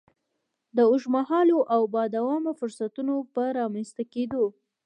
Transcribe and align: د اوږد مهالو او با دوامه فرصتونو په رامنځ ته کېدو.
د 0.75 0.77
اوږد 0.89 1.11
مهالو 1.15 1.59
او 1.75 1.81
با 1.93 2.03
دوامه 2.15 2.51
فرصتونو 2.59 3.15
په 3.35 3.41
رامنځ 3.57 3.89
ته 3.97 4.03
کېدو. 4.13 4.43